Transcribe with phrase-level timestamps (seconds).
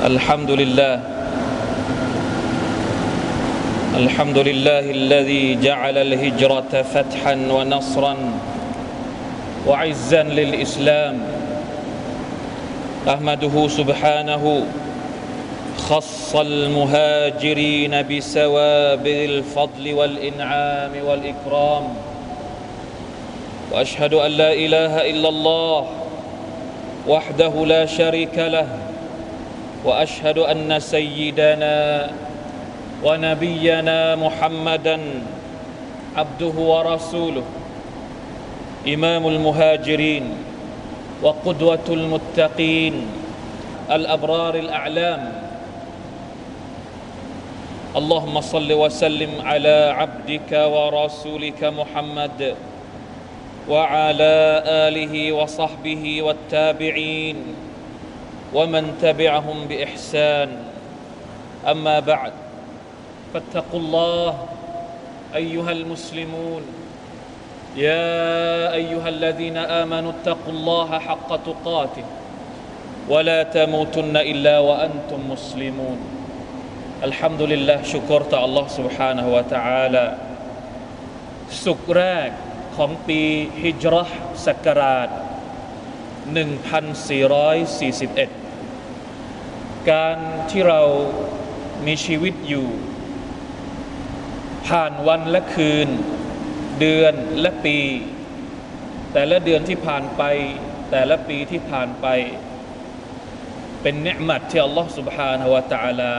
[0.00, 1.00] الحمد لله
[3.96, 8.16] الحمد لله الذي جعل الهجرة فتحا ونصرا
[9.66, 11.20] وعزا للإسلام.
[13.08, 14.62] أحمده سبحانه
[15.78, 21.84] خص المهاجرين بسوابغ الفضل والإنعام والإكرام.
[23.72, 25.86] وأشهد أن لا إله إلا الله
[27.08, 28.89] وحده لا شريك له.
[29.84, 32.10] وأشهد أن سيدنا
[33.04, 35.00] ونبينا محمدا
[36.16, 37.42] عبده ورسوله
[38.88, 40.24] إمام المهاجرين
[41.22, 43.06] وقدوة المتقين
[43.90, 45.32] الأبرار الأعلام.
[47.96, 52.54] اللهم صل وسلم على عبدك ورسولك محمد
[53.68, 54.36] وعلى
[54.88, 57.36] آله وصحبه والتابعين.
[58.53, 60.49] ومن تبعهم باحسان
[61.67, 62.33] اما بعد
[63.33, 64.37] فاتقوا الله
[65.35, 66.61] ايها المسلمون
[67.75, 72.03] يا ايها الذين امنوا اتقوا الله حق تقاته
[73.09, 75.97] ولا تموتن الا وانتم مسلمون
[77.03, 80.17] الحمد لله شكرت الله سبحانه وتعالى
[81.63, 82.29] สุกแรก
[82.75, 83.21] ของปี
[83.63, 84.09] ฮิจรัช
[84.45, 85.09] ศักราช
[86.33, 88.38] 1441
[89.91, 90.17] การ
[90.51, 90.81] ที่เรา
[91.85, 92.67] มีชีวิตอยู่
[94.67, 95.89] ผ่านวันและคืน
[96.79, 97.79] เดือนและปี
[99.13, 100.23] แต่ละเดือนที่ผ่านไป
[100.91, 102.07] แต่ละปีที่ผ่านไป
[103.81, 106.15] เป็นเนืมัดที่อัลลอฮฺ سبحانه และ تعالى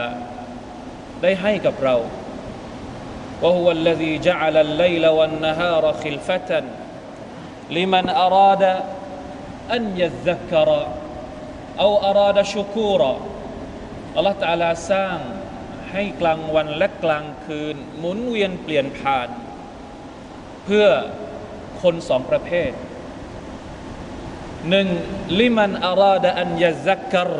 [1.21, 1.95] ได้ให้กับเรา
[3.43, 6.51] وهو الذي جعل الليل والنهار خلفة
[7.77, 8.63] لمن أراد
[9.75, 10.69] أن يذكر
[11.79, 13.13] أو أراد شكورا
[14.16, 15.18] อัลลอฮฺตาลาสร้าง
[15.92, 19.28] ให้กลางวันและกลางคืน หมุนเวียนเปลี่ยนผ่าน
[20.64, 20.86] เพื่อ
[21.82, 22.72] คนสองประเภท
[24.70, 24.88] หนึ่ง
[25.38, 27.30] ลิมันอาราดอันยะซักกร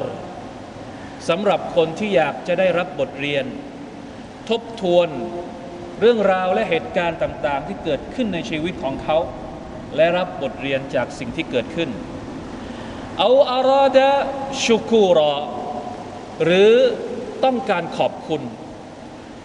[1.28, 3.44] สำหรับคนที่อยากจะได้รับบทเรียน
[4.48, 5.08] ทบทวน
[6.00, 9.18] เรื่องราวและเหตุการณ์ต่าง ๆ ที่เกิดขึ้นในชีวิตของเขา
[9.96, 11.90] และรับบทเรียนจากสิ่งที่เกิดขึ้น
[13.18, 14.10] เอาอาราดะ
[14.64, 15.34] ชุกูรอ
[16.44, 16.72] หรือ
[17.44, 18.42] ต้องการขอบคุณ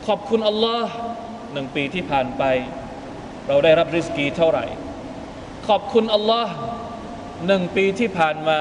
[0.08, 0.91] ขอบคุณอัลลอฮ์
[1.53, 2.44] หนึ่งปีที่ผ่านไป
[3.47, 4.66] เราได้รับริสกีเท่าไหร่
[5.68, 6.53] ขอบคุณอัลลอฮ์
[7.47, 8.59] หนึ่งปีที่ผ่านมา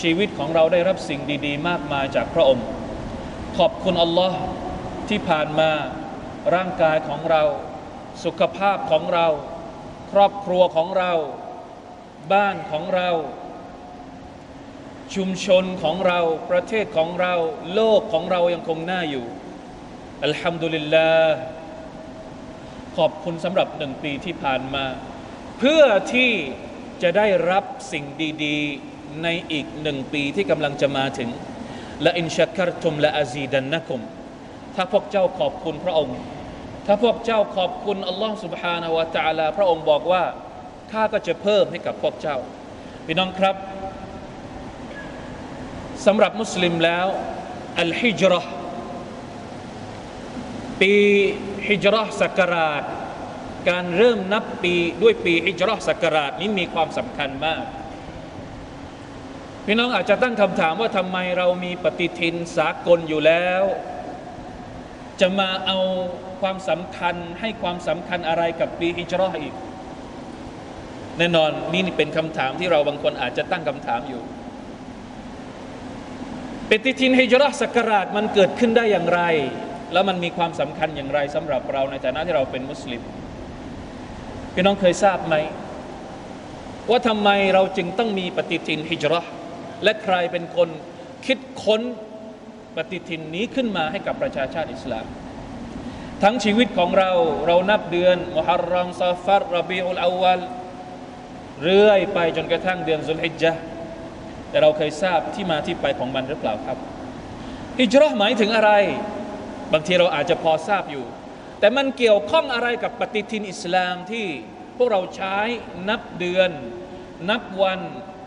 [0.00, 2.66] ชีวิตของเราได้รับสิ่งดี ๆ มากมายจากพระองค์
[3.58, 4.38] ขอบคุณอัลลอฮ์
[5.08, 5.70] ที่ผ่านมา
[6.54, 7.42] ร่างกายของเรา
[8.24, 9.26] สุขภาพของเรา
[10.12, 11.12] ครอบครัวของเรา
[12.32, 13.10] บ้านของเรา
[15.15, 16.19] ชุมชนของเรา
[16.51, 17.33] ประเทศของเรา
[17.73, 19.25] โลกของเรายังคงน่าอยู่
[20.23, 21.35] อัลฮัมดุลิลลาห์
[22.97, 24.85] ขอบคุณสำหรับหนึ่งปีที่ผ่านมา
[25.59, 26.31] เพื่อที่
[27.03, 28.05] จะได้รับสิ่ง
[28.43, 31.29] ดีๆ ในอีกหนึ่งปีที่กำลังจะมาถึง
[32.01, 34.01] และอินชักครตุมและอาซีดันนะคุม
[34.75, 36.17] ถ้าพวกเจ้าขอบคุณพระองค์
[36.85, 40.23] ถ้าพวกเจ้าขอบคุณอัลลอฮ์ سبحانه และ تعالى พระองค์บอกว่า
[40.91, 42.37] ข้าก็จะเพิ่มให้กับพวกเจ้า
[43.05, 43.55] พี่น้องครับ
[46.10, 47.06] สำหรับมุสลิมแล้ว
[47.80, 48.42] อัลฮิจรอ
[50.80, 50.92] ปี
[51.68, 52.82] ฮิจรอศักราช
[53.70, 57.62] การเริ่มนับปีด้วยปีฮิจรอศักราชนี้มีความสำคัญมาก
[59.64, 63.62] พี่น้องอาจจะตั้งคำถามว่าทำไมเรามีปฏิทินสากลอยู่แล้ว
[65.20, 65.78] จะมาเอา
[66.40, 69.54] ความสำคัญให้ความสำคัญอะไรกับปีฮิจรออีก
[71.18, 74.22] แน่นอนนี่เป็นคำถามที่เราบางคนอาจจะตั้งคำถามอยู่
[76.70, 79.22] ปฏิทินฮิจรัสกราชมันเกิดขึ้นได้อย่างไร
[79.92, 83.02] แล้วมันมีความสำคัญอย่างไรสำหรับเราในฐานะที่เราเป็นมุสลิม
[84.54, 85.34] พี่น้องเคยทราบไหม
[86.90, 89.20] ว่าทำไมเราจึงต้องมีปฏิทินฮิจรั
[89.84, 90.68] และใครเป็นคน
[91.26, 91.82] คิดค้น
[92.76, 95.06] ปฏิทินนี้ขึ้นมาให้กับประชาชาติอิสลาม
[96.22, 97.10] ทั้งชีวิตของเรา
[97.46, 100.40] เรานับเดือนมุฮัรรัมซาฟัรรบีอุลอาวัล
[101.64, 103.52] เรื่อยไปจนกระทั่งเดือนสุลฮิจญะ
[104.50, 106.78] แต่เราเคยทราบที่มาที่ไปของมันหรือเปล่าครับ
[107.78, 108.70] ฮิจรัหมายถึงอะไร
[109.72, 111.04] บางทีเราอาจจะพอทราบอยู่
[111.60, 114.26] แต่มันเกี่ยวข้องอะไรกับปฏิทินอิสลามที่
[114.76, 115.36] พวกเราใช้
[115.88, 116.50] นับเดือน
[117.30, 117.80] นับวัน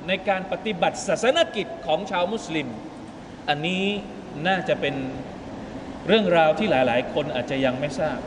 [0.07, 2.67] ในการปฏิบัติศาสนกิจของชาวมุสลิม
[3.49, 3.85] อันนี้
[4.47, 4.95] น่าจะเป็น
[6.07, 8.19] เรื่องราวที่หลาย ๆ คนอาจจะยังไม่ทราบ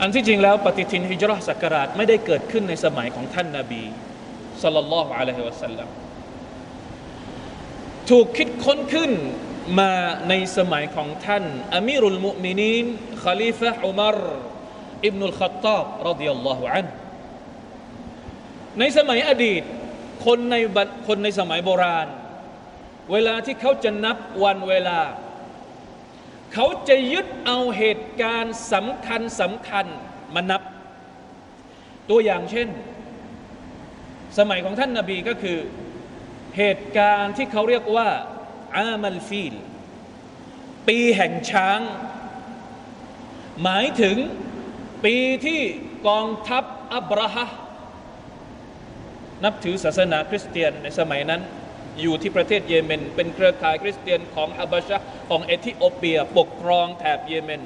[0.00, 3.82] อันที่จริงแล้วปฏิทินฮิจรัชศักราชไม่ได้เกิดขึ้นในสมัยของท่านนาบี
[4.62, 5.88] สัลลัลลอฮุอะลัยฮิวะสัลลัม
[8.10, 9.12] ถูกคิดค้นขึ้น
[9.80, 9.92] มา
[10.28, 11.44] ในสมัยของท่าน
[11.76, 12.84] อามีรุลมุมินีน
[13.24, 14.16] คาลิฟะอุมาร
[15.06, 16.86] อิบนุลขัตตาบรดิยัลลอฮุอัน
[18.78, 19.62] ในสมัยอดีต
[20.24, 20.56] คนใน
[21.06, 22.08] คนในสมัยโบราณ
[23.12, 25.00] เวลาที่เขาจะนับวันเวลา
[26.54, 29.86] เขาจะยึดเอาเหตุการณ์สำคัญสำคัญ
[30.34, 30.62] มานับ
[32.10, 32.68] ตัวอย่างเช่น
[34.38, 35.58] สมัยของท่านนาบีก็คือ
[36.56, 38.08] เหตุการณ์ที่เขาเรียกว่า
[38.76, 39.54] อามัลฟีล
[40.88, 41.80] ปีแห่งช้าง
[43.62, 44.16] หมายถึง
[45.04, 45.60] ปีที่
[46.08, 46.64] กองทัพ
[46.94, 47.46] อับราฮะ
[49.44, 51.40] นับถือศาสนาคริสเตียนในสมัยนั้น
[52.00, 54.98] อยู่ที่ประเทศเยเมน เป็นเครือข่ายคริสเตียนของฮับชะ
[55.28, 57.62] ของเอธิโอเปียปกครองแถบเยเมน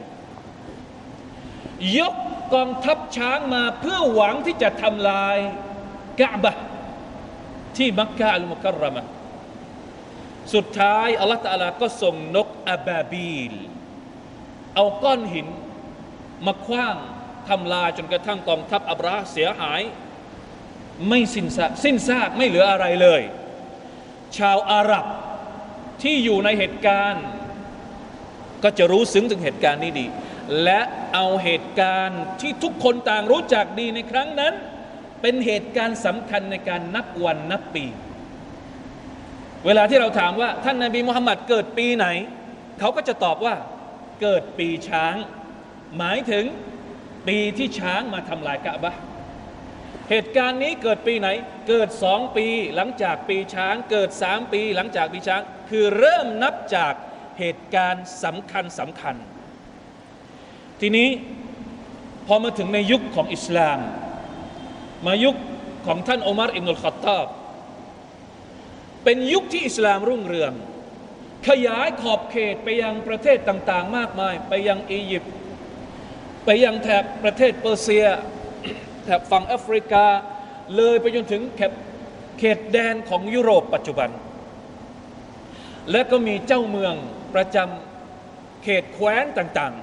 [1.98, 2.14] ยก
[2.54, 5.36] กองทัพช้างมาเพื่อหวังที่จะทำลาย
[6.20, 6.56] กะบะ
[7.76, 9.03] ที่มักกะอัลมุกรรมะ
[10.55, 13.53] สุดท้ายอัลลอฮฺตาลาก็ส่งนกอบาบีล
[14.75, 15.47] เอาก้อนหิน
[16.47, 16.97] มาคว้าง
[17.49, 19.81] ทำลายจนกระทั่งกองทัพอับราเสียหาย
[21.09, 23.23] ไม่สิ้นซากสิ้นซากไม่เหลืออะไรเลย
[24.37, 25.06] ชาวอาหรับ
[26.03, 27.25] ที่อยู่ในเหตุการณ์
[28.62, 30.06] ก็จะรู้ซึ้งถึงเหตุการณ์นี้ดี
[30.62, 30.81] และ
[31.15, 34.55] เอาเหตุการณ์ที่ทุกคนต่างรู้จักดีในครั้งนั้น
[35.22, 37.84] เป็นเหตุการณ์สำคัญในการนับวันนับปี
[39.66, 42.06] เวลาที่เราถามว่า ท่านนาบีมุฮัมมัดเกิดปีไหน
[42.78, 43.54] เขาก็จะตอบว่า
[44.22, 45.14] เกิดปีช้าง
[45.98, 46.44] หมายถึง
[47.28, 48.94] ปีที่ช้างมาทำลายกะบะ
[50.10, 51.28] เหตุการณ์นี้เกิดปีไหน
[51.69, 56.92] เกิดสองปีหลังจากปีช้าง เกิดสามปีหลังจากปีช้าง คือเริ่มนับจาก
[57.38, 59.16] เหตุการณ์สำคัญสำคัญ
[60.80, 61.08] ทีนี้
[62.26, 63.78] พอมาถึงในยุคของอิสลาม
[65.06, 65.37] มายุค
[65.87, 67.26] ของท่านอุมารอิบนุลขัตตาบ
[69.04, 70.52] เป็นยุคที่อิสลามรุ่งเรือง
[71.49, 75.32] ขยายขอบเขตไปยังประเทศต่างๆ มากมาย ไปยังอียิปต์
[76.44, 78.06] ไปยังแถบประเทศเปอร์เซีย
[79.04, 80.06] แถบฝั่งแอฟริกา
[80.76, 81.43] เลยไปจนถึง
[82.38, 84.10] เขตแดนของยุโรปปัจจุบัน
[85.90, 86.94] และก็มีเจ้าเมือง
[87.34, 89.75] ประจำเขตแคว้นต่าง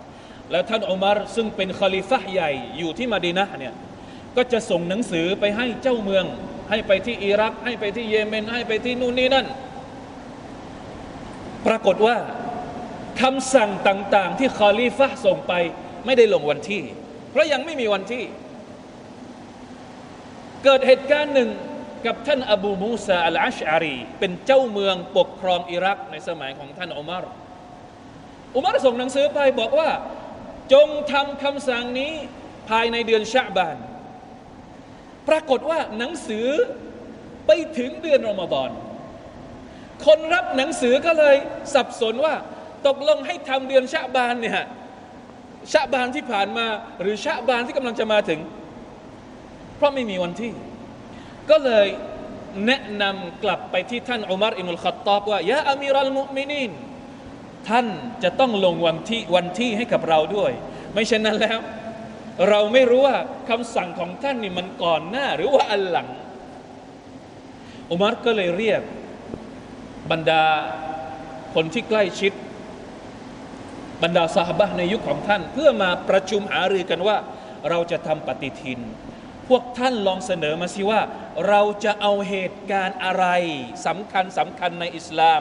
[0.00, 3.74] ๆ แล้วท่านอุมารซึ่งเป็นคอลิฟะใหญ่อยู่ที่มาดีนะเนี่ย
[4.36, 6.24] ก็จะส่งหนังสือไปให้เจ้าเมือง
[6.70, 9.46] ให้ไปที่อิรัก ให้ไปที่เยเมน ให้ไปที่นู่นนี่นั่น
[11.66, 12.16] ปรากฏว่า
[13.20, 15.52] คำสั่งต่างๆ ที่คอลีฟะส่งไป
[16.06, 16.82] ไม่ได้ลงวันที่
[17.30, 18.24] เพราะยังไม่มีวันที่
[20.64, 21.50] เกิดเหตุการณ์หนึ่ง
[22.06, 27.24] กับท่านอบูมูซาอัลอาชอารี เป็นเจ้าเมืองปกครองอิรักในสมัยของท่านอุมาร
[28.56, 29.90] อุมารส่งหนังสือไปบอกว่า
[30.72, 32.12] จงทำคำสั่งนี้
[32.68, 33.76] ภายในเดือนชะบาน
[35.28, 36.46] ปรากฏว่าหนังสือ
[37.46, 38.70] ไปถึงเดือนรอมฎอน
[40.06, 41.36] คนรับหนังสือก็เลย
[41.74, 42.34] สับสนว่า
[42.86, 44.54] ตกลงให้ทำเดือนชะบานเนี่ย
[45.72, 46.66] ชะบานที่ผ่านมา
[47.00, 48.40] หรือชะบานที่กำลังจะมาถึง
[49.76, 50.52] เพราะไม่มีวันที่
[51.50, 51.86] ก็เลย
[52.66, 56.70] แนะนำกลับไปที่ท่านอุมารอิมุลขัตตอบว่ายาอามีรัลมุมินิน
[57.68, 57.86] ท่าน
[58.22, 60.50] จะต้องลงวันที่วันที่ให้กับเราด้วย
[60.92, 61.58] ไม่เช่นนั้นแล้ว
[62.48, 63.16] เราไม่รู้ว่า
[63.48, 66.08] คำสั่งของท่านนี่มันก่อนหน้า หรือว่าอันหลัง
[67.90, 68.82] อุมารก็เลยเรียก
[70.10, 70.44] บรรดา
[71.54, 72.32] คนที่ใกล้ชิด
[74.02, 77.16] บรรดาสหบะในยุคของท่าน เพื่อมาประชุมหารือกันว่า
[77.70, 78.80] เราจะทำปฏิทิน
[79.48, 81.00] พวกท่านลองเสนอมาสิว่า
[81.48, 83.26] เราจะเอาเหตุการณ์อะไร
[83.86, 85.40] สำคัญสำคัญในอิสลาม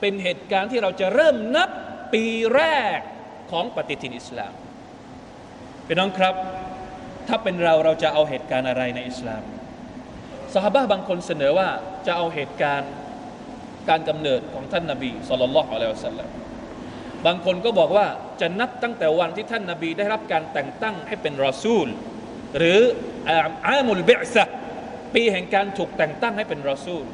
[0.00, 1.70] เป็นเหตุการณ์ที่เราจะเริ่มนับ
[2.12, 2.62] ปีแร
[2.96, 2.98] ก
[3.50, 4.52] ของปฏิทินอิสลาม
[5.90, 6.34] พี่น้องครับ
[7.28, 9.42] ถ้าเป็นเราเราจะเอาเหตุการณ์อะไรในอิสลาม
[10.54, 11.68] สหบะบางคนเสนอว่า
[12.06, 12.90] จะเอาเหตุการณ์
[13.88, 16.28] การกำเนิดของท่านนาบีสุลต่านละฮ์อะลัยฮิสัลลัม
[17.26, 18.06] บางคนก็บอกว่า
[18.40, 21.86] จะนับตั้งแต่วันที่ท่านนาบีได้รับการแต่งตั้งให้เป็นรอซูล
[22.58, 22.80] หรือ
[23.68, 24.44] อามุลเบซะ
[25.14, 27.04] ปีแห่งการถูกแต่งตั้งให้เป็นรอซูล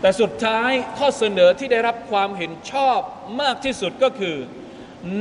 [0.00, 3.00] แต่สุดท้ายข้อเสนอที่ได้รับความเห็นชอบ
[3.40, 4.36] มากที่สุดก็คือ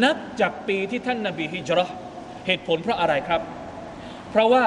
[0.04, 1.86] นับจากปีที่ท่านนาบีฮิจรั
[2.45, 3.41] เหตุผลเพราะอะไรครับ
[4.31, 4.65] เพราะว่า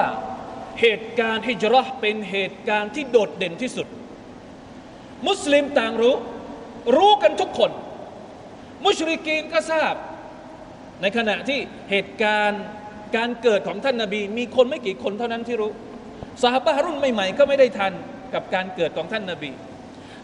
[0.81, 3.87] เหตุการณ์ฮิจรัเป็นเหตุการณ์ที่โดดเด่นที่สุด
[5.27, 6.15] มุสลิมต่างรู้
[6.95, 7.71] รู้กันทุกคน
[8.85, 9.93] มุชริกีนก็ทราบ
[11.01, 11.59] ในขณะที่
[11.91, 12.61] เหตุการณ์
[13.17, 15.71] การเกิดของท่านนาบี มีคนไม่กี่คนเท่านั้นที่รู้
[16.43, 17.93] สหบะรุ่นใหม่ๆก็ไม่ได้ทัน
[18.33, 19.51] กับการเกิดของท่านนาบี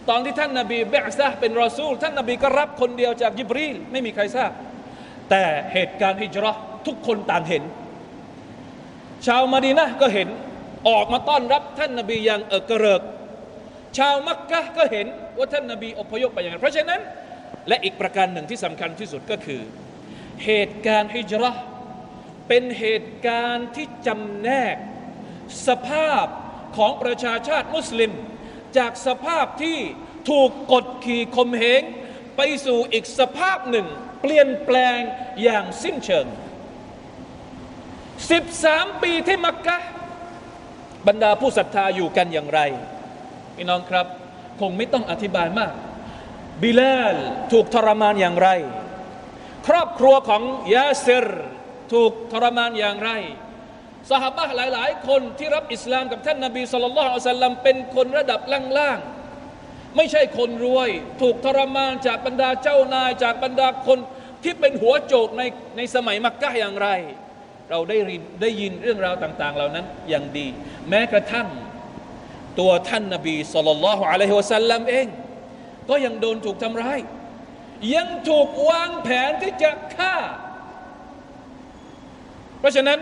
[0.09, 4.51] ตอนที่ท่านนาบีเบะซะเป็นรอซูล ท่านนาบีก็รับคนเดียวจากยิบรีลไม่มีใครทราบ
[5.29, 5.43] แต่
[5.73, 6.51] เหตุการณ์ฮิจรั
[6.87, 7.63] ทุกคนต่างเห็น
[9.25, 10.27] ชาวมาดีนะก็เห็น
[10.89, 13.01] ออกมาต้อนรับท่านนาบีอย่างเออกระเริก
[13.97, 15.07] ชาวมักกะก็เห็น
[15.37, 17.01] ว่าท่านนบีอพยพไปอย่างไรเพราะฉะนั้น
[17.67, 19.61] และอีกประการหนึ่งที่สำคัญที่สุดก็คือ
[20.45, 21.51] เหตุการณ์ฮิจรั
[22.47, 24.75] เป็นเหตุการณ์ที่จำแนก
[25.67, 26.25] สภาพ
[26.77, 28.11] ของประชาชาติมุสลิม
[28.77, 29.77] จากสภาพที่
[30.29, 31.81] ถูกกดขี่ข่มเหง
[32.37, 33.87] ไปสู่อีกสภาพหนึ่ง
[34.21, 34.99] เปลี่ยนแปลง
[35.43, 36.25] อย่างสิ้นเชิง
[38.29, 39.77] 13 ปีที่มักกะ
[41.07, 42.59] บรรดาผู้ศรัทธาอยู่กันอย่างไร
[43.55, 44.07] พี่น้องครับ
[44.61, 45.73] คงไม่ต้องอธิบายมาก
[46.63, 47.15] บิลาล
[47.51, 48.49] ถูกทรมานอย่างไร
[49.67, 50.43] ครอบครัวของ
[50.75, 51.27] ยาเซร
[51.93, 53.11] ถูกทรมานอย่างไร
[54.11, 58.39] สหบะหลาย ๆ คนที่รับอิสลามกับท่านนาบีสุลต่านอัลลัมเป็นคนระดับ
[58.79, 58.99] ล่าง
[59.47, 60.89] ๆ ไม่ใช่คนรวย
[61.21, 63.99] ถูกทรมานจากบรรดาเจ้านายจากบรรดาคน
[64.43, 65.43] ที่เป็นหัวโจกใน
[65.77, 66.89] ในสมัยมักกะอย่างไร
[67.71, 70.47] เราได้ยินได้ยินเรื่องราวต่าง ๆ เหล่านั้นอย่างดี
[70.89, 71.47] แม้กระทั่ง
[72.59, 75.07] ตัวท่านนาบีสุลต่านอะลัยฮิวะสัลลัมเอง
[75.89, 76.99] ก็ยังโดนถูกทำร้าย
[77.95, 80.15] ยังถูกวางแผนที่จะฆ่า
[82.59, 82.99] เพราะฉะนั้น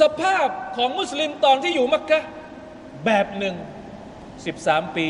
[0.00, 2.20] สภาพของมุสลิมตอนที่อยู่มักกะ
[3.04, 3.54] แบบหนึ่ง
[4.24, 5.08] 13 ปี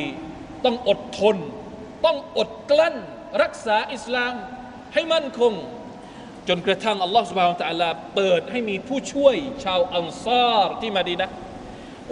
[0.65, 1.37] ต้องอดทน
[2.05, 2.95] ต้องอดกลั้น
[3.43, 4.35] รักษาอิสลาม
[4.95, 5.53] ให้มั่นคง
[6.49, 11.29] จนกระทั่งอัลลอฮฺสุบฮานตะลาเปิดให้มีผู้ช่วยชาวอันซาร์ที่มาดีนะ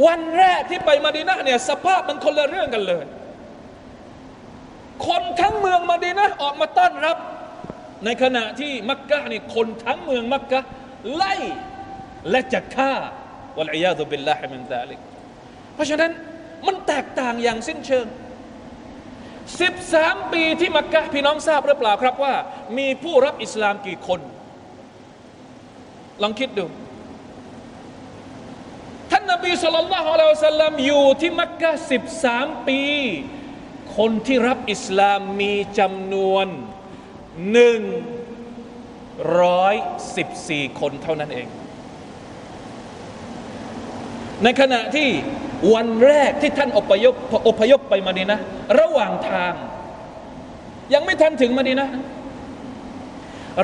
[0.07, 3.05] วันแรกที่ไปมาดีนะเนี่ยสภาพมันคนละเรื่องกันเลย
[5.07, 7.17] คนทั้งเมืองมาดีนะออกมาต้อนรับ
[8.05, 10.61] ในขณะที่มักกะนี่คนทั้งเมืองมักกะ
[11.15, 11.35] ไล่
[12.31, 12.93] และจะฆ่า
[13.59, 15.01] วะลัยยาตุบิลลาฮิมินซาลิก
[15.75, 16.11] เพราะฉะนั้น
[16.67, 18.07] มันแตกต่างอย่างสิ้นเชิง
[19.61, 22.35] 13 ปีที่มักกะพี่น้องทราบหรือเปล่าครับว่า
[22.78, 24.21] มีผู้รับอิสลามกี่คน
[26.23, 26.66] ลองคิดดู
[29.11, 31.71] ท่านนบีสุลต่านละฮ์อัลลอฮฺสัลลัมอยู่ที่มักกะ
[32.18, 32.82] 13 ปี
[33.97, 36.47] คนที่รับอิสลามมีจำนวน
[37.52, 37.80] หนึ่ง
[39.40, 39.75] ร้อย
[40.16, 41.49] สิบสี่คนเท่านั้นเอง
[44.42, 45.09] ในขณะที่
[45.75, 47.14] วันแรกที่ท่านอพยพ
[47.49, 48.38] อพยพไปมาดีนะ
[48.81, 49.52] ระหว่างทาง
[50.95, 51.88] ยังไม่ทันถึงมาดีนะ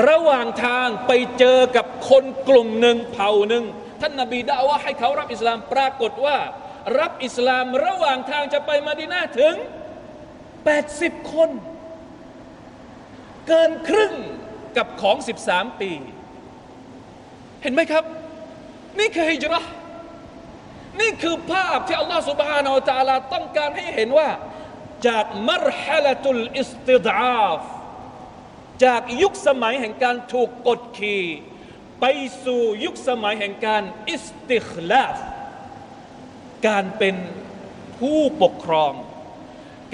[0.09, 3.65] ระหว่างทางไปเจอกับคนกลุ่มหนึ่งเผ่าหนึ่ง
[4.01, 6.37] ท่านนาบีด่าว่าให้เขารับอิสลามปรากฏว่า
[7.01, 9.55] รับอิสลามระหว่างทางจะไปมาดีนาถึง
[10.49, 11.51] 80 คน
[13.49, 14.13] เกินครึ่ง
[14.77, 15.17] กับของ
[15.49, 15.91] 13 ปี
[17.63, 18.05] เห็นไหมครับ
[18.99, 19.65] นี่คือฮิจรัช
[21.01, 24.31] นี่คือภาพที่อัลลอฮฺสุบฮานาอัลตาลาต้องการให้เห็นว่า
[25.07, 27.59] จากมรฮลตุลอิสติดาฟ
[28.85, 31.25] จากยุคสมัยแห่งการถูกกดขี่
[32.01, 32.05] ไป
[32.45, 35.17] สู่ยุคสมัยแห่งการอิสติคลาฟ
[36.69, 37.17] การเป็น
[37.99, 38.93] ผู้ปกครอง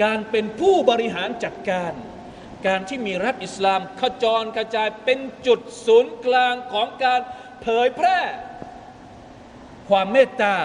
[0.03, 1.93] การเป็นผู้บริหารจัดการ
[2.67, 7.21] การที่มีรัฐอิสลามขจรกระจายเป็นจุดศูนย์กลางของการ
[7.61, 8.19] เผยแพร่
[9.89, 10.55] ความเมตตา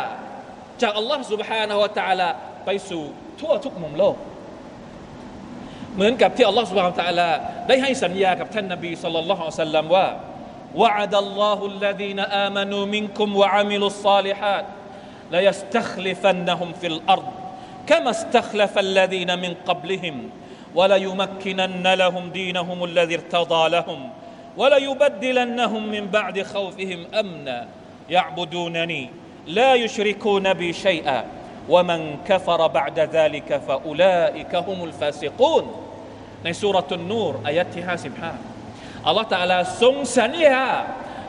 [0.82, 2.30] จากอัลลอฮ์ سبحانه และ تعالى
[2.66, 3.04] ไปสู่
[3.40, 4.16] ทั่วทุกมุมโลก
[5.96, 7.30] เหมือนกับที่อัลลอฮ์ سبحانه และ تعالى
[7.68, 10.08] ได้ให้สัญญากับท่านนบีสัลลัลลอฮุอะลัยฮิวะสัลลัมว่า
[10.76, 14.66] وعد الله الذين آمنوا منكم وعملوا الصالحات
[15.32, 17.34] ليستخلفنهم في الأرض
[17.88, 20.30] كما استخلف الذين من قبلهم
[20.76, 24.10] وليمكنن لهم دينهم الذي ارتضى لهم
[24.58, 27.68] وليبدلنهم من بعد خوفهم أمنا
[28.10, 29.10] يعبدونني
[29.50, 31.26] لا يشركون بي شيئا
[31.70, 35.66] ومن كفر بعد ذلك فأولئك هم الفاسقون
[36.44, 37.84] ในสุรตุนนูรอายะที่
[38.44, 40.68] 55อัลลอฮฺตะลาทรงสัญญา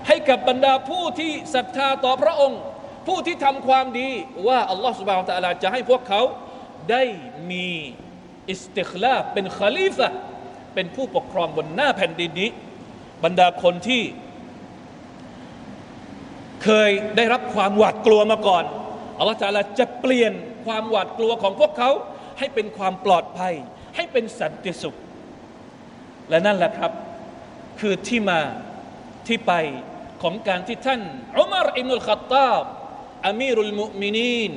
[0.09, 2.61] ให้กับบรรดาผู้ที่ศรัทธาต่อพระองค์
[3.07, 4.09] ผู้ที่ทำความดี
[4.47, 6.23] ว่าอัลลอฮฺสุบฮานตะลาจะให้พวกเขา
[6.91, 7.03] ได้
[7.51, 7.69] มี
[8.51, 10.09] อิสติคลาเป็นคลีฟะ
[10.75, 12.51] เป็นผู้ปกครองบนหน้าแผ่นดินนี้
[13.25, 14.03] บรรดาคนที่
[16.64, 18.64] เคยได้รับความหวาดกลัวมาก่อน
[19.18, 19.48] อัลลอฮฺจะ
[19.80, 20.34] จะเปลี่ยน
[20.66, 21.92] ความหวาดกลัวของพวกเขา
[22.40, 23.54] ให้เป็นความปลอดภัย
[23.96, 24.96] ให้เป็นสันติสุข
[26.30, 26.92] และนั่นแหละครับ
[27.80, 28.40] คือที่มา
[29.28, 29.54] ที่ไป
[30.22, 31.02] ของการที่ท่าน
[31.40, 32.64] อุมารอิมุลขัตตาบ
[33.28, 34.52] อามีรุลมุมินีน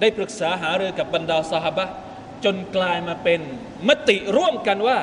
[0.00, 1.86] ได้ปรึกษาหารือกับบรรดาสหบะ
[2.44, 3.40] จนกลายมาเป็น
[3.88, 4.98] มติร่วมกันว่า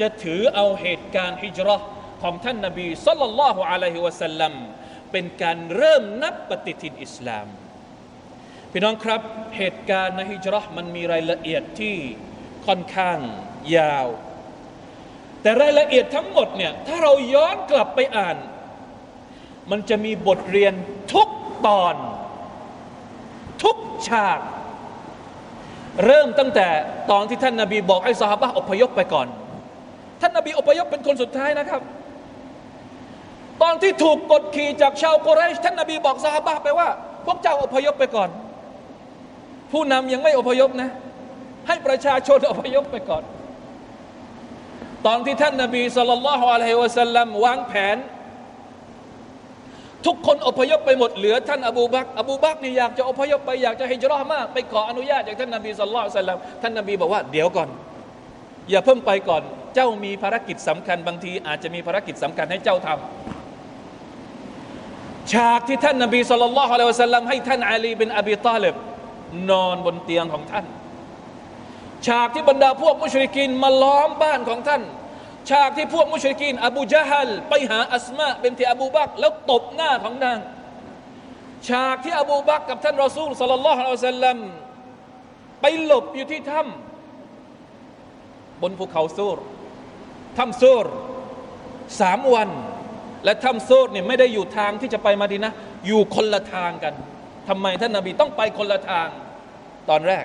[0.00, 1.76] จะถือเอาเหตุการณ์ฮิจรั
[2.22, 4.52] ของท่านนบีสัลลัลลอฮุอะลัยฮิวะสัลลัม
[5.12, 7.46] เป็นการเริ่มนับปฏิทินอิสลาม
[8.70, 9.20] พี่น้องครับ
[9.56, 11.94] เหตุการณ์ในฮิจรัชมันมีรายละเอียดที่
[12.66, 13.18] ค่อนข้าง
[13.76, 14.06] ยาว
[15.42, 18.36] แต่รายละเอียดทั้งหมดเนี่ยถ้าเราย้อนกลับไปอ่าน
[19.70, 20.74] มันจะมีบทเรียน
[21.12, 21.28] ทุก
[21.66, 21.94] ตอน
[23.62, 23.76] ทุก
[24.08, 24.40] ฉาก
[26.04, 26.68] เริ่มตั้งแต่
[27.10, 29.28] ตอนที่ท่านนาบีบอกให้สหบะอพยพไปก่อน
[30.20, 31.82] ท่านนาบีอพยพเป็นคนสุดท้ายนะครับ
[33.62, 36.88] ตอนที่ถูกกดขี่จากชาวโกเรชท่านนาบีบอกสหบะไปว่า
[37.26, 38.30] พวกเจ้าอพยพไปก่อน
[39.72, 40.90] ผู้นำยังไม่อพยพนะ
[41.68, 43.22] ให้ประชาชนอพยพไปก่อน
[45.06, 47.96] ตอนที่ท่านนาบีสุลต่านละฮ์อะลัยฮิวะสัลลัมวางแผน
[50.06, 57.68] ทุกคนอพยพไปหมดเหลือท่านอบูบักอบูบักนี่อยากจะอพยพไปอยากจะฮิจรัมาก ไปขออนุญาตจากท่านนบีสุลต่านละท่านนบีบอกว่าเดี๋ยวก่อน
[58.70, 59.42] อย่าเพิ่งไปก่อน
[59.74, 63.41] เจ้ามีภารกิจสำคัญบางที อาจจะมีภารกิจสำคัญให้เจ้าทำ
[65.32, 68.74] ฉากที่ท่านนบีสุลต่านละฮ์อะลัยฮิสัลลัมให้ท่านอาลีเป็นอบีตาเลบ
[69.50, 70.66] นอนบนเตียงของท่าน
[72.06, 74.82] ฉากที่บรรดาพวกมุชริกินมาล้อมบ้านของท่าน
[75.50, 80.38] ฉากที่พวกมุชริกีนอบูจาฮัลไปหาอัสมาเป็นที่อบูบักแล้วตบหน้าของนาง
[81.68, 84.38] ฉากที่อบูบักกับท่านรอซูลสัลลัลลอฮุอะลัยวะสัลลัม
[85.60, 89.38] ไปหลบอยู่ที่ถ้ำบนภูเขาซูร
[90.36, 90.86] ถ้ำซูร
[92.00, 92.50] สามวัน
[93.24, 95.52] และถ้ำซูรเนี่ยไม่ได้อยู่ทางที่จะไปมาดีนะ
[95.86, 96.94] อยู่คนละทางกัน
[97.48, 99.08] ทำไมท่านนาบีต้องไปคนละทาง
[99.90, 100.24] ตอนแรก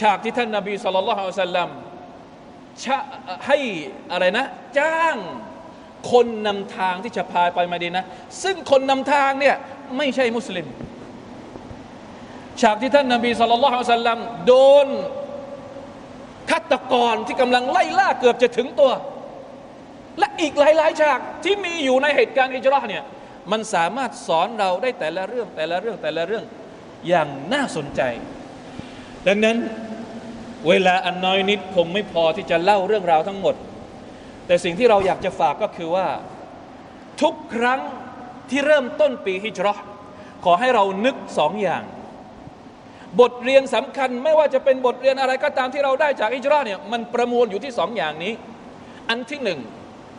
[0.00, 1.68] ฉากที่ท่านนาบีสุลต่านละฮ์สัลลัม
[3.46, 3.58] ให้
[4.12, 4.46] อะไรนะ
[4.78, 5.16] จ้าง
[6.12, 8.04] คนนำทางที่จะพาไปมาดีนะ
[8.42, 9.56] ซึ่งคนนำทางเนี่ย
[9.96, 10.66] ไม่ใช่มุสลิม
[12.62, 14.52] ฉากที่ท่านนาบีสุลต่านสัลลัมโด
[14.86, 14.88] น
[16.50, 18.90] ฆาตกรที่กำลังไล่ล่าเกือบจะถึงตัว
[20.18, 23.04] และอีกหลายๆ ฉากที่มีอยู่ในเหตุการณ์อิจราเนี่ย
[23.52, 26.44] มันสามารถสอนเราได้แต่ละเรื่องแต่ละเรื่องแต่ละเรื่อง
[27.08, 28.02] อย่างน่าสนใจ
[29.26, 29.56] ดังนั้น
[30.68, 33.54] เวลาอันน้อยนิดคงไม่พอที่จะเล่าเรื่องราวทั้งหมด
[34.46, 36.06] แต่สิ่งที่เราอยากจะฝากก็คือว่า
[37.22, 37.80] ทุกครั้ง
[38.50, 39.78] ที่เริ่มต้นปีฮิจรัช
[40.44, 41.82] ขอให้เรานึกสองอย่าง
[43.20, 48.32] บทเรียนสำคัญไม่ว่าจะเป็นบทเรียนอะไรก็ตามที่เราได้จากฮิจรัชเนี่ยมันประมวลอยู่ที่สองอย่างนี้
[49.08, 49.60] อันที่หนึ่ง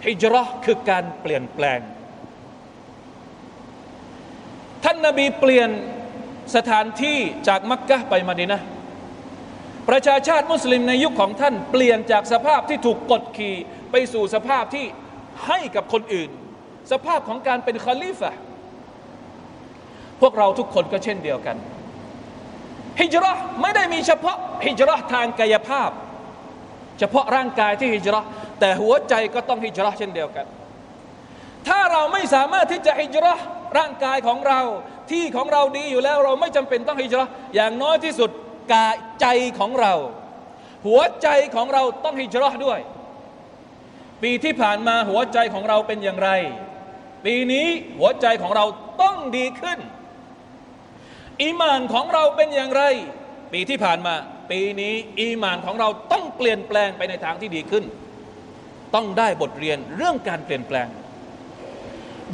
[0.06, 1.80] ฮิจรัคือการเปลี่ยนแปลง
[4.84, 5.70] ท่านนาบีเปลี่ยน
[6.56, 8.62] สถานที่จากมักกะไปมาดีนะ
[9.90, 13.56] ประชาชาติมุสลิมในยุคของท่านเปลี่ยนจากสภาพที่ถูกกดขี่
[13.92, 14.86] ไปสู่สภาพที่
[15.48, 16.30] ให้กับคนอื่น
[16.92, 18.34] สภาพของการเป็นคาลิฟะ
[20.22, 21.58] พวกเราทุกคนก็เช่นเดียวกัน
[23.02, 25.90] ฮิจรัไม่ได้มีเฉพาะฮิจรัทางกายภาพ
[27.02, 28.22] เฉพาะร่างกายที่ฮิจรั
[28.60, 30.46] แต่หัวใจก็ต้องฮิจรัเช่นเดียวกัน
[31.68, 33.34] ถ้าเราไม่สามารถที่จะฮิจรั
[33.78, 34.62] ร่างกายของเรา
[35.12, 38.30] ที่ของเราดีอยู่แล้วเราไม่จำเป็นต้องฮิจรัอย่างน้อยที่สุด
[38.74, 39.28] กายใจ
[39.60, 39.94] ของเรา
[40.88, 42.80] หัวใจของเราต้องฮิจรัชด้วย
[44.24, 46.30] ปีที่ผ่านมาหัวใจของเราเป็นอย่างไร
[47.26, 47.68] ปีนี้
[48.00, 48.66] หัวใจของเรา
[49.02, 49.80] ต้องดีขึ้น
[51.42, 52.84] อีมานของเราเป็นอย่างไร
[53.54, 54.16] ปีที่ผ่านมา
[54.52, 57.84] ปีนี้ อีมานของเราต้องเปลี่ยนแปลงไปในทางที่ดีขึ้น
[58.96, 60.88] ต้องได้บทเรียนเรื่องการเปลี่ยนแปลง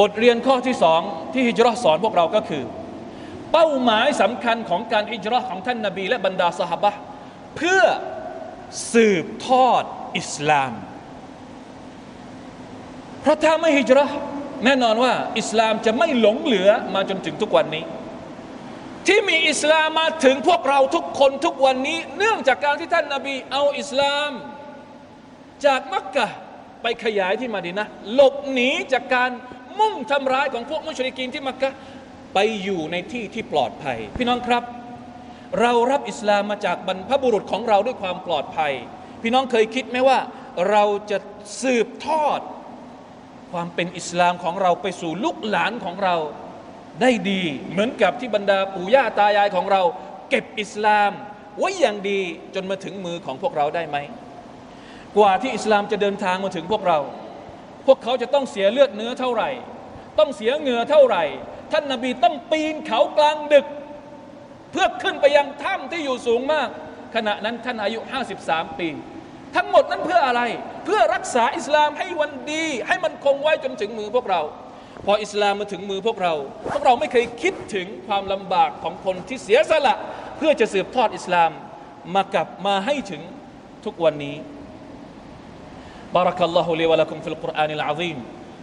[0.02, 1.02] บทเรียนข้อที่สอง
[1.34, 2.64] ที่ฮิจรัสอนพวกเราก็คือ
[3.52, 6.92] เป้าหมายสำคัญของการอิจราของท่านนาบี และบรรดาสหบะ
[7.58, 7.82] เพื่อ
[8.94, 9.84] สืบทอด
[10.18, 10.74] อิสลาม
[13.22, 14.06] เพราะถ้าไม่ฮิจรั
[14.66, 17.84] แน่นอนว่าอิสลามจะไม่หลงเหลือมาจนถึงทุกวันนี้
[19.08, 24.32] ที่มีอิสลามมาถึงพวกเราทุกคนทุกวันนี้ เนื่องจากการที่ท่านนาบีเอาอิสลาม
[25.66, 26.28] จากมักกะ
[26.82, 29.30] ไปขยายที่มาดีนะหลบหนีจากการ
[29.80, 31.72] มุ่งทำร้ายของพวกมุชริกีนที่มักกะ
[32.34, 34.64] ไปอยู่ในที่ที่ปลอดภัย พี่น้องครับ
[35.62, 38.74] เรารับอิสลามมาจากบรรพบุรุษของเราด้วยความปลอดภัย
[39.22, 40.20] พี่น้องเคยคิดไหมว่า
[40.70, 41.18] เราจะ
[41.62, 42.40] สืบทอด
[43.52, 46.16] ความเป็นอิสลามของเราไปสู่ลูกหลานของเรา
[47.02, 49.82] ได้ดี เหมือนกับที่บรรดาปู่ย่าตายายของเรา
[50.30, 51.12] เก็บอิสลาม
[51.58, 52.20] ไว้อย่างดี
[52.56, 53.98] จนมาถึงมือของพวกเราได้ไหม
[55.18, 57.00] กว่าที่อิสลามจะเดินทางมาถึงพวกเรา
[57.88, 59.50] พวกเขาจะต้องเสียเลือดเนื้อเท่าไหร่
[60.20, 61.24] ต้องเสียเหงื่อเท่าไหร่
[61.72, 63.66] ท่านนาบีต้องปีนเขากลางดึก
[64.72, 66.70] เพื่อขึ้นไปยังถ้ำที่อยู่สูงมาก
[67.16, 68.00] ขณะนั้นท่านอายุ
[68.40, 68.90] 53 ปี
[69.56, 70.42] ทั้งหมดนั้นเพื่ออะไร
[70.86, 74.42] เพื่อรักษาอิสลามให้วันดี ให้มันคงไว้จนถึงมือพวกเรา
[75.07, 76.35] พออิสลามมาถึงมือพวกเรา
[76.73, 79.97] พวกเราไม่เคยคิดถึงความลำบากของคนที่เสียสละ
[80.37, 81.51] เพื่อจะสืบทอดอิสลาม
[82.15, 83.23] มากับมาให้ถึง
[83.85, 84.37] ทุกวันนี้
[86.15, 88.19] بارك الله لي ولكم في القرآن العظيم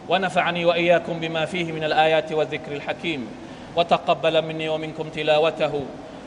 [0.09, 3.27] ونفعني واياكم بما فيه من الايات والذكر الحكيم
[3.75, 5.73] وتقبل مني ومنكم تلاوته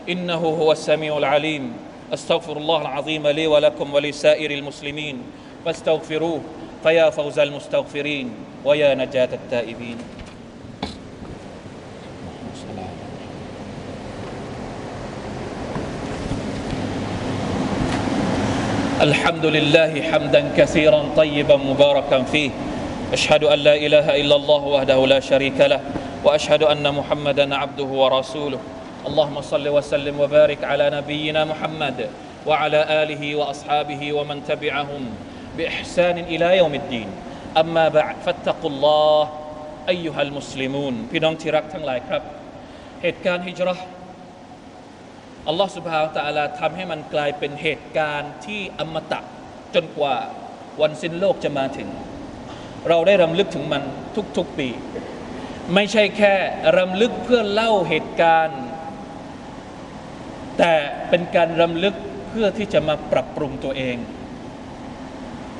[0.08, 1.76] انه هو السميع العليم
[2.14, 5.22] استغفر الله العظيم لي ولكم ولسائر المسلمين
[5.64, 6.40] فاستغفروه
[6.83, 8.29] فيا فوز المستغفرين
[8.65, 9.97] ويا نجاة التائبين.
[19.01, 22.49] الحمد لله حمدا كثيرا طيبا مباركا فيه.
[23.13, 25.81] أشهد أن لا إله إلا الله وحده لا شريك له
[26.23, 28.59] وأشهد أن محمدا عبده ورسوله.
[29.07, 32.09] اللهم صل وسلم وبارك على نبينا محمد
[32.45, 35.03] وعلى آله وأصحابه ومن تبعهم
[35.56, 37.08] باحسان الى يوم الدين
[37.62, 39.20] اما بعد فاتقوا الله
[39.94, 42.22] ايها المسلمون พี่น้องที่รักทั้งหลายครับ
[43.02, 43.86] เหตุการณ์ฮิจเราะห์
[45.48, 49.20] อัลลอฮ์ سبحانه และ تعالى ทำให้มันกลายเป็นเหตุการณ์ที่อมตะ
[49.74, 50.16] จนกว่า
[50.80, 51.88] วันสิ้นโลกจะมาถึง
[52.88, 53.82] เราได้รำลึกถึงมัน
[54.36, 54.68] ทุกๆปี
[55.74, 56.34] ไม่ใช่แค่
[56.78, 58.60] รำลึกเพื่อเล่าเหตุการณ์
[60.58, 60.74] แต่
[61.08, 61.94] เป็นการรำลึก
[62.28, 63.96] เพื่อที่จะมาปรับปรุงตัวเอง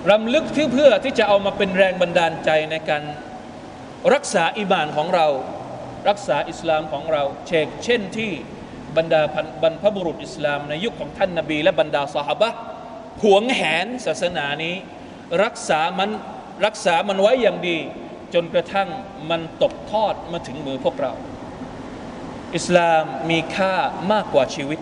[0.09, 3.03] รำลึกที่เพื่อที่จะเอามาเป็นแรงบันดาลใจในการ
[4.13, 5.27] รักษาอิบานของเรา
[6.09, 8.31] รักษาอิสลามของเราเชกเช่นที่
[8.97, 9.21] บรรดา
[9.63, 12.49] บรรพบุรุษอิสลาม ในยุคของท่านนาบี และบรรดาสหบะ
[13.23, 14.75] หวงแหนศาสนานี้
[15.43, 16.09] รักษามัน
[16.65, 17.77] รักษามันไว้อย่างดี
[18.33, 18.89] จนกระทั่ง
[19.29, 21.13] มันตกทอดมาถึงมือพวกเรา
[22.55, 23.75] อิสลามมีค่า
[24.11, 24.79] มากกว่าชีวิต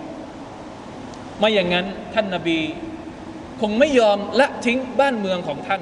[1.38, 2.60] ไม่อย่างนั้นท่านนาบี
[3.62, 5.82] คงไม่ยอมละทิ้งบ้านเมืองของท่าน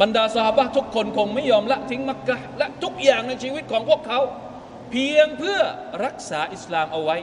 [0.00, 4.20] บรรดาสหบะทุกคนคงไม่ยอมละทิ้งมักกะและทุกอย่างในชีวิตของพวกเขา
[4.90, 5.60] เพียงเพื่อ
[6.04, 7.16] รักษาอิสลามเอาไว้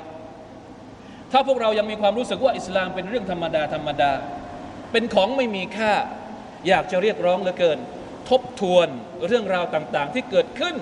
[1.32, 4.12] ถ้าพวกเรายังมีความรู้สึกว่าอิสลามเป็นเรื่องธรรมดาธรรมดา
[4.92, 5.94] เป็นของไม่มีค่า
[6.68, 7.80] อยากจะเรียกร้องเหลือเกิน
[8.30, 8.88] ทบทวน
[9.28, 10.76] เรื่องราวต่างๆ ที่เกิดขึ้น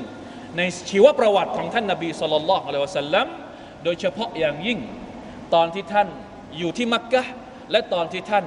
[0.58, 3.28] ในชีวประวัติของท่านนาบีสุลต่านละฮ์อะลัยวะสัลลัม
[3.84, 4.80] โดยเฉพาะอย่างยิ่ง
[5.54, 6.08] ตอนที่ท่าน
[6.58, 7.24] อยู่ที่มักกะ
[7.71, 8.45] และตอนที่ท่าน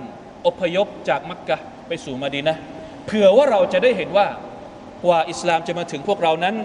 [0.47, 1.57] อพยพจากมักกะ
[1.88, 2.55] ไปสู่มาดีนะ
[3.05, 4.27] เผื่อว่าเราจะได้เห็นว่า
[5.05, 6.55] กว่าอิสลามจะมาถึงพวกเรานั้น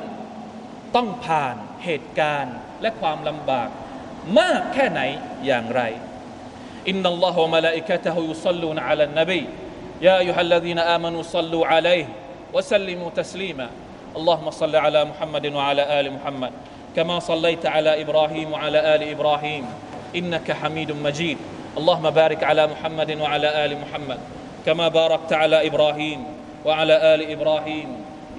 [0.97, 3.68] ต้องผ่านเหตุการณ์และความลำบาก
[4.38, 5.01] มากแค่ไหน
[5.47, 5.83] อย่างไร
[6.88, 9.40] อินนัลลอฮฺวะมะลาอิกะตะฮุยุศ็อลลูนอะลันนบี
[10.07, 12.11] ยาอัยยูฮัลลซีนอามานูศ็อลลูอะลัยฮิ
[12.55, 13.68] วะซัลลิมูตัสลีมา
[14.18, 16.53] اللهم صل على محمد وعلى ال محمد
[16.97, 19.64] كما صليت على ابراهيم وعلى ال ابراهيم
[20.18, 21.38] انك حميد مجيد
[21.80, 24.20] اللهم بارك على محمد وعلى آل محمد
[24.65, 26.20] كما باركت على إبراهيم
[26.65, 27.88] وعلى آل إبراهيم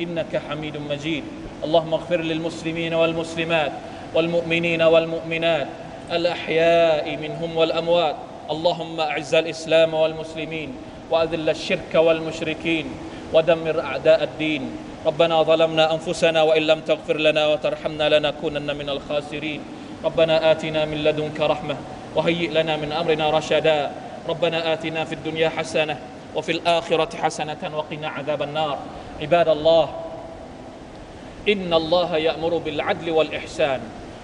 [0.00, 1.24] إنك حميد مجيد.
[1.64, 3.72] اللهم اغفر للمسلمين والمسلمات
[4.14, 5.68] والمؤمنين والمؤمنات
[6.12, 8.16] الأحياء منهم والأموات.
[8.50, 10.70] اللهم أعز الإسلام والمسلمين
[11.10, 12.86] وأذل الشرك والمشركين
[13.32, 14.62] ودمر أعداء الدين.
[15.06, 19.60] ربنا ظلمنا أنفسنا وإن لم تغفر لنا وترحمنا لنكونن من الخاسرين.
[20.04, 21.76] ربنا آتنا من لدنك رحمة
[22.14, 23.90] وهيئ لنا من أمرنا رشدا.
[24.28, 25.98] ربنا آتنا في الدنيا حسنة
[26.34, 28.78] وفي الآخرة حسنة وقنا عذاب النار.
[29.20, 29.88] عباد الله
[31.48, 33.80] إن الله يأمر بالعدل والإحسان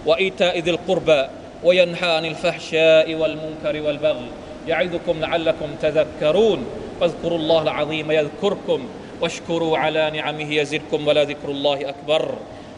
[0.06, 1.26] وإيتاء ذي القربى
[1.64, 4.28] وينهى عن الفحشاء والمنكر والبغي.
[4.68, 6.66] يعظكم لعلكم تذكرون.
[7.00, 8.88] فاذكروا الله العظيم يذكركم
[9.20, 12.34] واشكروا على نعمه يزدكم ولذكر الله أكبر.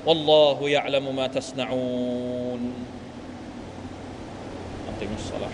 [0.07, 2.88] والله يعلم ما تصنعون.
[5.01, 5.51] demiş Salah.